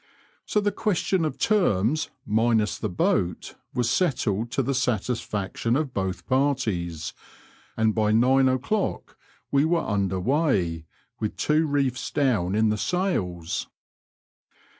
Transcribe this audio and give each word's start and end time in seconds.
So 0.47 0.59
the 0.59 0.71
question 0.71 1.23
of 1.25 1.37
terms, 1.37 2.09
'* 2.19 2.25
minus 2.39 2.79
the 2.79 2.89
boat," 2.89 3.53
was 3.75 3.87
settled 3.87 4.49
to 4.53 4.63
the 4.63 4.73
satisfaction 4.73 5.75
of 5.75 5.93
both 5.93 6.25
parties, 6.25 7.13
and 7.77 7.93
by 7.93 8.11
nine 8.11 8.49
o'clock 8.49 9.15
we 9.51 9.63
were 9.63 9.77
under 9.81 10.19
weigh, 10.19 10.87
with 11.19 11.37
two 11.37 11.67
reefs 11.67 12.09
down 12.09 12.55
in 12.55 12.69
the 12.69 12.79
sails. 12.79 13.67